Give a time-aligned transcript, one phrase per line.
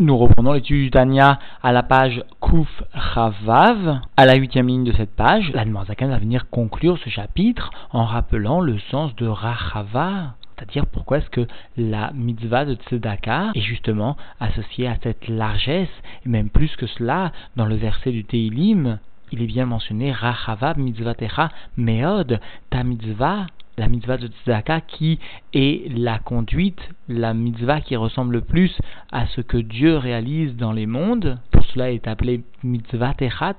[0.00, 2.82] Nous reprenons l'étude du Tanya à la page Kuf
[3.14, 5.52] Chavav, à la huitième ligne de cette page.
[5.54, 11.18] La Zaken va venir conclure ce chapitre en rappelant le sens de Rachava, c'est-à-dire pourquoi
[11.18, 11.46] est-ce que
[11.76, 17.30] la mitzvah de Tzedaka est justement associée à cette largesse, et même plus que cela,
[17.54, 18.98] dans le verset du Teilim,
[19.34, 22.40] il est bien mentionné Rachava mitzvatecha meod,
[22.70, 23.46] ta mitzvah
[23.76, 25.18] la mitzvah de tzedaka qui
[25.52, 26.78] est la conduite,
[27.08, 28.78] la mitzvah qui ressemble le plus
[29.10, 31.38] à ce que Dieu réalise dans les mondes.
[31.50, 33.14] Pour cela est appelée mitzvah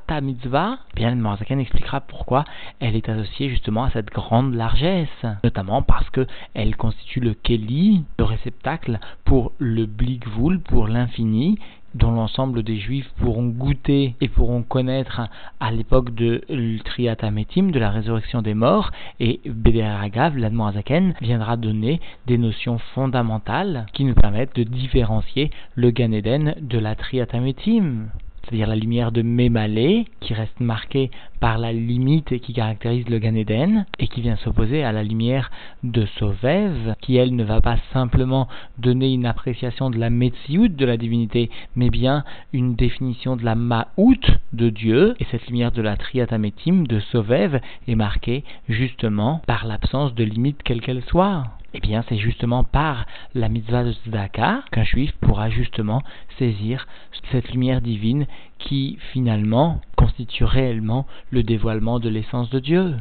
[0.07, 0.77] ta mitzvah.
[0.95, 2.45] Bien, le expliquera pourquoi
[2.79, 8.05] elle est associée justement à cette grande largesse, notamment parce que elle constitue le keli,
[8.17, 11.59] le réceptacle pour le blikvul, pour l'infini,
[11.95, 15.21] dont l'ensemble des juifs pourront goûter et pourront connaître
[15.59, 16.41] à l'époque de
[16.83, 24.03] Triatametim, de la résurrection des morts, et Bederagav, l'Admoazaken, viendra donner des notions fondamentales qui
[24.03, 28.09] nous permettent de différencier le Gan de la Triatametim
[28.45, 33.35] c'est-à-dire la lumière de Mémalé, qui reste marquée par la limite qui caractérise le Gan
[33.35, 35.51] Eden, et qui vient s'opposer à la lumière
[35.83, 38.47] de Sovev, qui elle ne va pas simplement
[38.77, 43.55] donner une appréciation de la Metsiout de la divinité, mais bien une définition de la
[43.55, 44.21] Ma'out
[44.53, 50.13] de Dieu, et cette lumière de la Triatametim de Sovev est marquée justement par l'absence
[50.15, 51.45] de limite quelle qu'elle soit.
[51.77, 56.01] Eh bien, c'est justement par la mitzvah de Tzedaka qu'un juif pourra justement
[56.39, 56.87] saisir
[57.33, 58.27] cette lumière divine
[58.59, 62.95] qui, finalement, constitue réellement le dévoilement de l'essence de Dieu.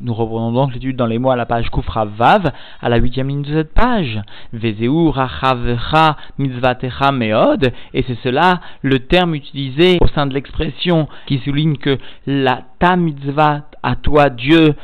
[0.00, 2.50] Nous reprenons donc l'étude dans les mots à la page Kufra Vav,
[2.82, 4.20] à la huitième ligne de cette page.
[4.52, 11.38] Vezeu rachavecha mitzvatecha meod, et c'est cela le terme utilisé au sein de l'expression qui
[11.38, 14.74] souligne que la ta mitzvah à toi Dieu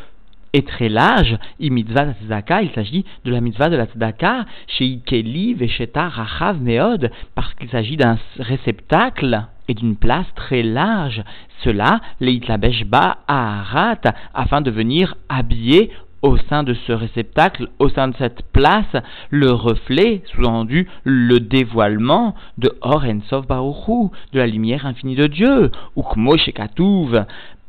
[0.53, 6.61] est très large, il s'agit de la mitzvah de la tzedaka, chez Ikeli, Vesheta, Rachav,
[6.61, 11.23] Meod, parce qu'il s'agit d'un réceptacle et d'une place très large.
[11.65, 14.01] Cela, Leitlabesh Ba Aharat,
[14.35, 15.91] afin de venir habiller
[16.23, 18.97] au sein de ce réceptacle, au sein de cette place,
[19.31, 26.03] le reflet, sous-entendu le dévoilement de Or Ensof de la lumière infinie de Dieu, ou
[26.03, 26.37] Kmo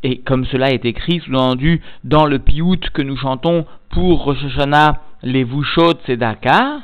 [0.04, 5.00] et comme cela est écrit, sous-entendu, dans le piout que nous chantons pour Rosh Hashanah,
[5.24, 6.80] les Vushot Tzedaka,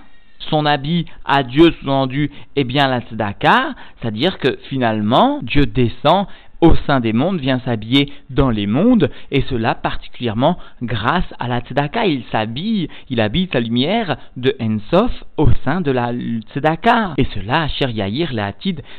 [0.49, 6.27] son habit à Dieu, sous-entendu, est bien la Tzedaka, c'est-à-dire que finalement, Dieu descend
[6.61, 11.61] au sein des mondes, vient s'habiller dans les mondes, et cela particulièrement grâce à la
[11.61, 12.05] tzedaka.
[12.05, 17.13] Il s'habille, il habite sa lumière de Ensof au sein de la tzedaka.
[17.17, 18.51] Et cela, cher Yahir, la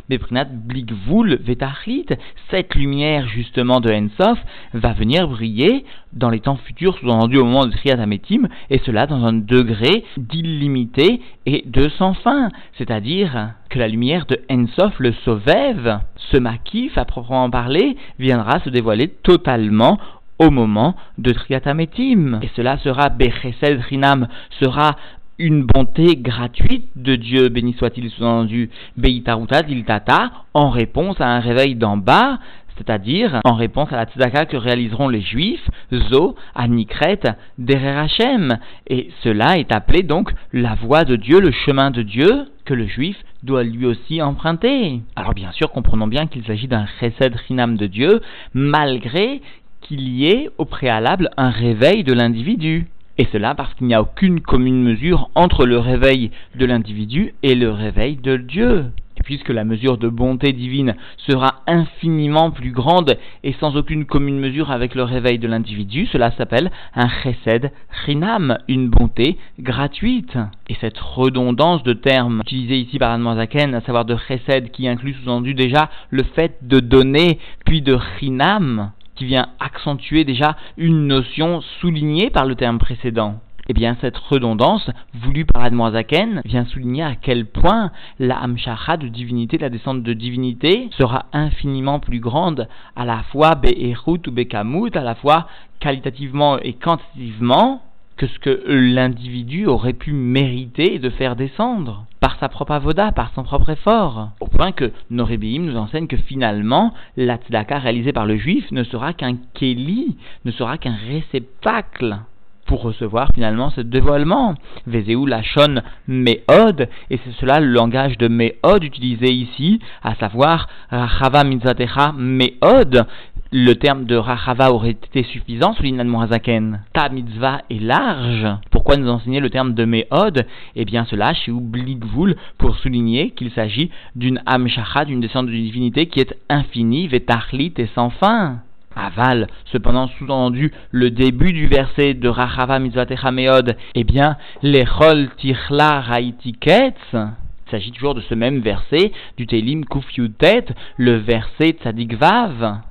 [0.08, 2.06] Beprinat Blikvul Vetachlit,
[2.50, 4.38] cette lumière justement de Ensof
[4.72, 9.06] va venir briller dans les temps futurs, sous-entendu au moment de Triat Ametim, et cela
[9.06, 12.50] dans un degré d'illimité et de sans fin.
[12.78, 18.70] C'est-à-dire que la lumière de Ensof, le Sovev, ce makif à proprement parler, viendra se
[18.70, 19.98] dévoiler totalement
[20.38, 22.40] au moment de Triatametim.
[22.42, 24.26] Et cela sera Bechesed Rinam,
[24.60, 24.96] sera
[25.40, 31.76] une bonté gratuite de Dieu, béni soit-il sous-entendu, Beitaruta Diltata, en réponse à un réveil
[31.76, 32.38] d'en bas,
[32.80, 37.20] c'est-à-dire en réponse à la tzedaka que réaliseront les juifs, Zo, Anikret,
[37.58, 38.56] Derer Hashem.
[38.88, 42.86] Et cela est appelé donc la voie de Dieu, le chemin de Dieu, que le
[42.86, 45.02] juif doit lui aussi emprunter.
[45.14, 47.34] Alors bien sûr, comprenons bien qu'il s'agit d'un chesed
[47.76, 48.22] de Dieu,
[48.54, 49.42] malgré
[49.82, 52.86] qu'il y ait au préalable un réveil de l'individu.
[53.18, 57.54] Et cela parce qu'il n'y a aucune commune mesure entre le réveil de l'individu et
[57.54, 58.86] le réveil de Dieu
[59.24, 64.70] puisque la mesure de bonté divine sera infiniment plus grande et sans aucune commune mesure
[64.70, 67.70] avec le réveil de l'individu, cela s'appelle un chesed
[68.04, 70.36] chinam, une bonté gratuite.
[70.68, 75.14] Et cette redondance de termes utilisés ici par Anne à savoir de chesed qui inclut
[75.14, 81.60] sous-entendu déjà le fait de donner, puis de chinam, qui vient accentuer déjà une notion
[81.80, 83.40] soulignée par le terme précédent.
[83.70, 89.06] Eh bien, cette redondance, voulue par Admoazaken, vient souligner à quel point la Hamshacha de
[89.06, 94.90] divinité, la descente de divinité, sera infiniment plus grande, à la fois Be'erut ou Bekamut,
[94.96, 95.46] à la fois
[95.78, 97.80] qualitativement et quantitativement,
[98.16, 103.30] que ce que l'individu aurait pu mériter de faire descendre par sa propre avoda, par
[103.36, 104.30] son propre effort.
[104.40, 108.82] Au point que Norébéim nous enseigne que finalement, la tzedaka réalisée par le juif ne
[108.82, 112.18] sera qu'un keli, ne sera qu'un réceptacle
[112.66, 114.54] pour recevoir finalement ce dévoilement.
[114.86, 121.44] Vezeu Lachon Meod, et c'est cela le langage de Meod utilisé ici, à savoir Rachava
[121.44, 123.06] Mizatecha Meod,
[123.52, 126.82] le terme de Rachava aurait été suffisant, souligne l'Admorazaken.
[126.92, 128.46] Ta mitzvah est large.
[128.70, 130.46] Pourquoi nous enseigner le terme de Méhod?
[130.76, 136.06] Eh bien, cela chez Oubligvoul pour souligner qu'il s'agit d'une Amshacha, d'une descente de divinité
[136.06, 138.60] qui est infinie, Vetachlit et sans fin.
[138.96, 146.00] Aval, cependant sous-entendu le début du verset de Rachava Mitzvatecha Meod, eh bien, l'Echol Tichla
[146.00, 150.64] Raitiketz, il s'agit toujours de ce même verset du Télim Kufyutet,
[150.96, 152.14] le verset Tzadik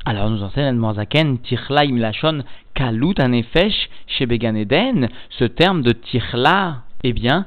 [0.05, 2.43] Alors nous enseigne Zaken Tichla Imlachon
[2.73, 7.45] Kalut Anefesh Shebeganeden, ce terme de Tichla, eh bien,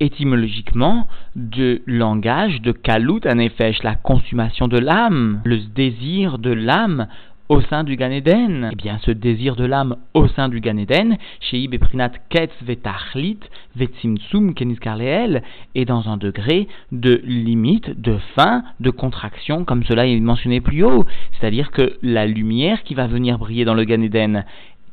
[0.00, 1.06] étymologiquement
[1.36, 7.06] de langage de kalut anefesh, la consommation de l'âme, le désir de l'âme
[7.48, 8.70] au sein du Gan Eden.
[8.72, 13.40] Eh bien, ce désir de l'âme au sein du Gan Eden, chez Beprinat Ketz Vetachlit
[13.76, 15.42] Vetzimtsum Keniskarleel,
[15.74, 20.84] est dans un degré de limite, de fin, de contraction, comme cela est mentionné plus
[20.84, 21.04] haut.
[21.32, 24.44] C'est-à-dire que la lumière qui va venir briller dans le Gan Eden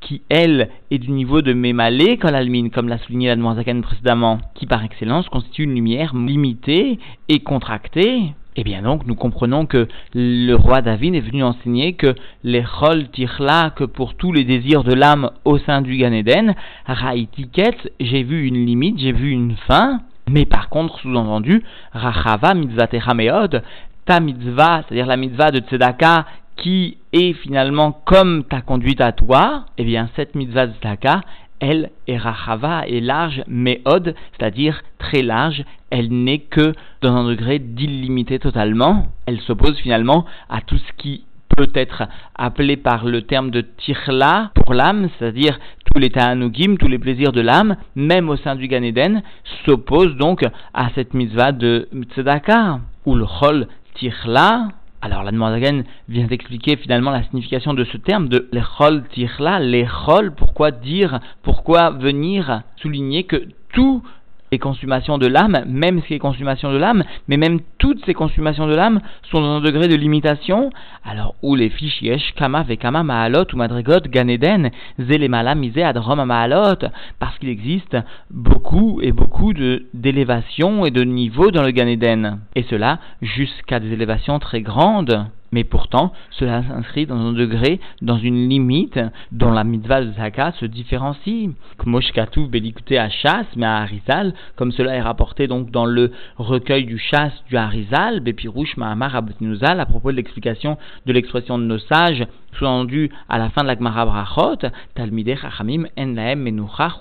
[0.01, 4.65] qui, elle, est du niveau de Mémalé Kolalmin, comme l'a souligné la Zaken précédemment, qui
[4.65, 7.00] par excellence constitue une lumière limitée
[7.30, 12.15] et contractée, eh bien donc, nous comprenons que le roi David est venu enseigner que
[12.44, 16.56] les chol tirla, que pour tous les désirs de l'âme au sein du Gan Eden,
[16.86, 21.63] raïtiket, j'ai vu une limite, j'ai vu une fin, mais par contre, sous-entendu,
[21.94, 23.63] rachava mitzvah meod,
[24.06, 26.25] ta mitzvah, c'est-à-dire la mitzvah de tzedaka,
[26.57, 31.21] qui est finalement comme ta conduite à toi, eh bien cette mitzvah tzedaka,
[31.62, 37.30] elle est rachava, est large, mais od, c'est-à-dire très large, elle n'est que dans un
[37.30, 39.08] degré d'illimité totalement.
[39.28, 41.24] Elle s'oppose finalement à tout ce qui
[41.56, 42.04] peut être
[42.36, 45.60] appelé par le terme de tirla pour l'âme, c'est-à-dire
[45.94, 49.22] tous les ta'anugim, tous les plaisirs de l'âme, même au sein du Gan Eden,
[49.66, 50.44] s'opposent donc
[50.74, 54.69] à cette mitzvah de tzedaka, ou le chol tirla,
[55.01, 60.33] alors la Noirdagen vient d'expliquer finalement la signification de ce terme de l'echol tirla, l'echol,
[60.36, 64.03] pourquoi dire, pourquoi venir souligner que tout
[64.51, 68.74] les consommations de l'âme, même ces consommations de l'âme, mais même toutes ces consommations de
[68.74, 69.00] l'âme
[69.31, 70.71] sont dans un degré de limitation,
[71.06, 76.89] alors où les fiches yesh kama vekama maalot ou madrigot ganeden zelemala misé adrom maalot,
[77.18, 77.95] parce qu'il existe
[78.30, 84.38] beaucoup et beaucoup d'élévations et de niveaux dans le ganeden, et cela jusqu'à des élévations
[84.39, 85.27] très grandes.
[85.51, 89.00] Mais pourtant, cela s'inscrit dans un degré, dans une limite
[89.31, 91.50] dont la mitzvah de Zaka se différencie.
[91.77, 96.86] Kmoshkatu bélicouté à chasse, mais à Harizal, comme cela est rapporté donc dans le recueil
[96.86, 102.25] du chasse du Harizal, Bepirouche Mahamar à propos de l'explication de l'expression de nos sages,
[102.53, 106.92] sous-entendu à la fin de la Gemara Brachot, Talmideh Chachamim En Laem Menucha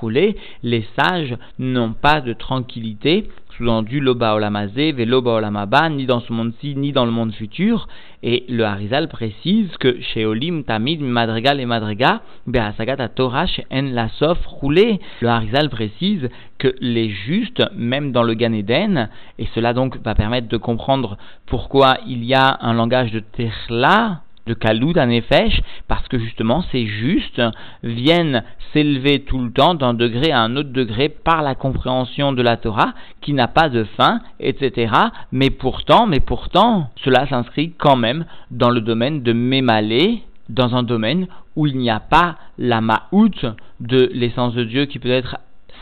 [0.63, 3.29] les sages n'ont pas de tranquillité
[3.61, 7.89] sous-entendu l'Oba Olamazé, Veloba Olamaba, ni dans ce monde-ci, ni dans le monde futur.
[8.23, 14.39] Et le Harizal précise que chez Olim, Tamid, Madrigal et Madriga, Beasagat Torash, En Lasof,
[14.47, 14.99] Roulé.
[15.21, 20.15] Le Harizal précise que les justes, même dans le Gan Eden, et cela donc va
[20.15, 25.63] permettre de comprendre pourquoi il y a un langage de Terla, de Kaloud en Nefesh,
[25.87, 27.41] parce que justement ces justes
[27.85, 28.43] viennent
[28.73, 32.57] s'élever tout le temps d'un degré à un autre degré par la compréhension de la
[32.57, 34.93] Torah qui n'a pas de fin, etc.
[35.31, 40.83] Mais pourtant, mais pourtant, cela s'inscrit quand même dans le domaine de Mémalé, dans un
[40.83, 45.37] domaine où il n'y a pas la ma'out de l'essence de Dieu qui peut être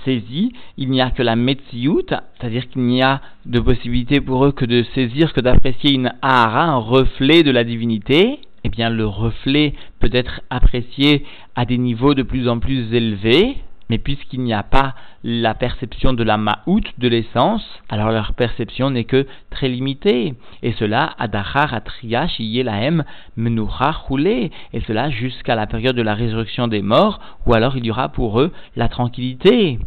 [0.05, 4.53] saisie, il n'y a que la metsiout, c'est-à-dire qu'il n'y a de possibilité pour eux
[4.53, 9.07] que de saisir, que d'apprécier une ahara, un reflet de la divinité, eh bien le
[9.07, 11.25] reflet peut être apprécié
[11.55, 13.57] à des niveaux de plus en plus élevés,
[13.91, 18.91] mais puisqu'il n'y a pas la perception de la ma'out, de l'essence, alors leur perception
[18.91, 20.35] n'est que très limitée.
[20.63, 23.05] Et cela, adachar atriyash yelahem
[23.37, 27.87] menucha roulé, et cela jusqu'à la période de la résurrection des morts, ou alors il
[27.87, 29.79] y aura pour eux la tranquillité.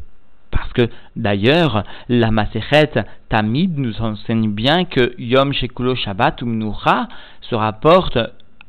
[0.49, 6.75] Parce que d'ailleurs, la Masechet Tamid nous enseigne bien que Yom Shekulo Shabbat ou
[7.41, 8.17] se rapporte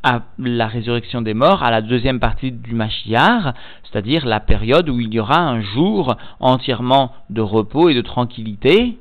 [0.03, 3.55] à la résurrection des morts, à la deuxième partie du Mashiach,
[3.85, 8.99] c'est-à-dire la période où il y aura un jour entièrement de repos et de tranquillité.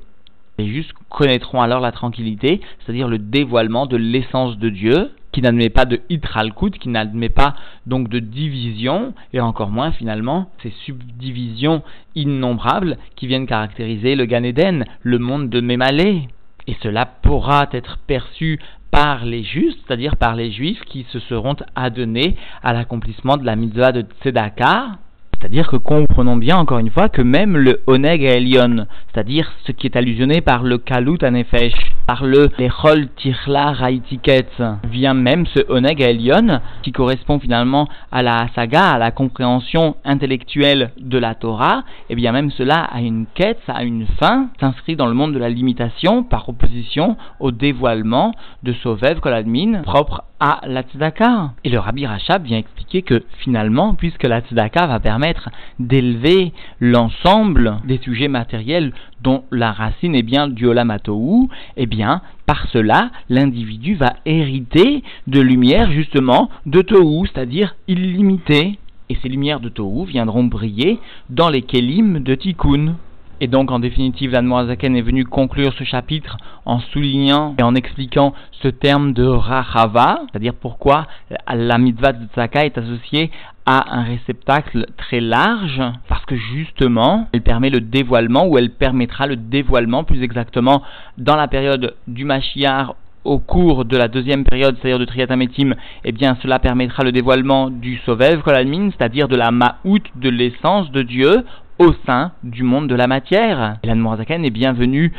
[0.58, 5.70] Les justes connaîtront alors la tranquillité, c'est-à-dire le dévoilement de l'essence de Dieu, qui n'admet
[5.70, 7.54] pas de hitralkut, qui n'admet pas
[7.86, 11.82] donc de division, et encore moins finalement ces subdivisions
[12.14, 16.28] innombrables qui viennent caractériser le Gan Eden, le monde de Mémalé.
[16.68, 18.60] Et cela pourra être perçu
[18.92, 23.56] par les justes, c'est-à-dire par les juifs qui se seront adonnés à l'accomplissement de la
[23.56, 24.98] mitzvah de Tzedaka,
[25.40, 29.86] C'est-à-dire que comprenons bien encore une fois que même le Oneg Elion, c'est-à-dire ce qui
[29.86, 31.72] est allusionné par le Kalut Anefesh,
[32.06, 38.46] par le Lechol Tirla Raitiket, vient même ce Oneg Elion qui correspond finalement à la
[38.54, 43.62] saga, à la compréhension intellectuelle de la Torah, et bien même cela a une quête,
[43.68, 48.32] a une fin, s'inscrit dans le monde de la limitation par opposition au dévoilement
[48.62, 51.52] de Sovev Koladmin propre à la tzedaka.
[51.62, 57.76] Et le Rabbi Rachab vient expliquer que finalement, puisque la tzedaka va permettre d'élever l'ensemble
[57.84, 63.94] des sujets matériels dont la racine est bien du Olamatou, eh bien, par cela, l'individu
[63.94, 68.78] va hériter de lumière justement de Tohu, c'est-à-dire illimitée.
[69.10, 72.96] Et ces lumières de Tohu viendront briller dans les Kélim de Tikkun.
[73.42, 78.34] Et donc, en définitive, l'Anmoazaken est venu conclure ce chapitre en soulignant et en expliquant
[78.52, 81.08] ce terme de Rahava, c'est-à-dire pourquoi
[81.52, 83.32] la mitzvah de Tzaka est associée
[83.66, 89.26] à un réceptacle très large, parce que justement, elle permet le dévoilement, ou elle permettra
[89.26, 90.84] le dévoilement, plus exactement,
[91.18, 95.74] dans la période du Mashiach au cours de la deuxième période, c'est-à-dire de Triatametim,
[96.04, 100.90] eh bien cela permettra le dévoilement du Sovev Kolalmin, c'est-à-dire de la Ma'out, de l'essence
[100.90, 101.44] de Dieu,
[101.78, 103.76] au sein du monde de la matière.
[103.84, 105.12] L'Anmoazaken est bienvenu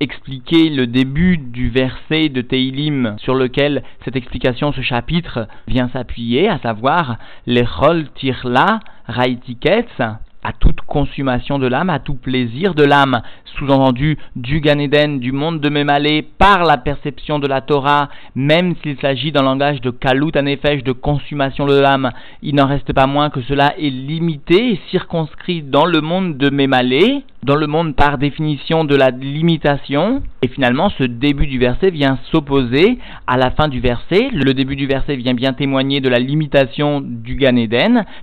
[0.00, 6.48] expliquer le début du verset de Teilim sur lequel cette explication, ce chapitre vient s'appuyer,
[6.48, 9.88] à savoir l'Echol Tirla Raitiketz,
[10.46, 13.20] à toute consommation de l'âme, à tout plaisir de l'âme,
[13.56, 14.76] sous-entendu du Gan
[15.18, 19.80] du monde de Mémalé, par la perception de la Torah, même s'il s'agit d'un langage
[19.80, 22.12] de Kalut de consommation de l'âme,
[22.42, 26.48] il n'en reste pas moins que cela est limité et circonscrit dans le monde de
[26.48, 31.90] Mémalé, dans le monde par définition de la limitation, et finalement ce début du verset
[31.90, 34.28] vient s'opposer à la fin du verset.
[34.32, 37.56] Le début du verset vient bien témoigner de la limitation du Gan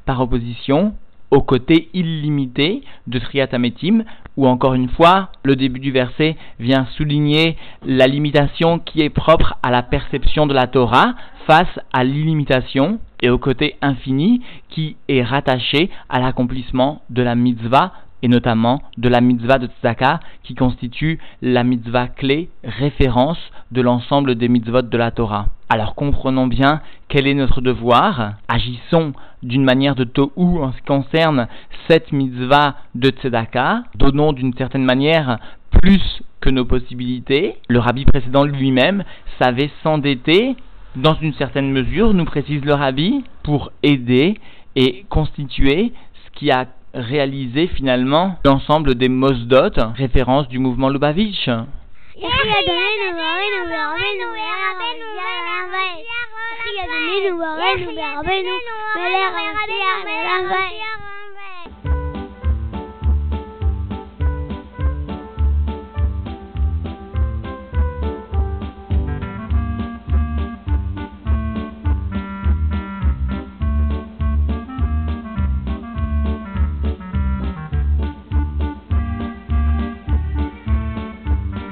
[0.06, 0.94] par opposition
[1.34, 4.04] au côté illimité de Triatametim,
[4.38, 9.56] où encore une fois, le début du verset vient souligner la limitation qui est propre
[9.64, 11.16] à la perception de la Torah
[11.48, 17.94] face à l'illimitation et au côté infini qui est rattaché à l'accomplissement de la mitzvah
[18.24, 23.38] et notamment de la mitzvah de Tzaka qui constitue la mitzvah clé, référence
[23.72, 25.48] de l'ensemble des mitzvot de la Torah.
[25.70, 29.12] Alors comprenons bien quel est notre devoir, agissons
[29.44, 31.48] d'une manière de tohu en ce qui concerne
[31.88, 35.38] cette mitzvah de tzedaka, donnons d'une certaine manière
[35.82, 37.56] plus que nos possibilités.
[37.68, 39.04] Le rabbi précédent lui-même
[39.42, 40.56] savait s'endetter
[40.96, 44.40] dans une certaine mesure, nous précise le rabbi, pour aider
[44.76, 51.50] et constituer ce qui a réaliser finalement l'ensemble des Mosdot, référence du mouvement Lubavitch.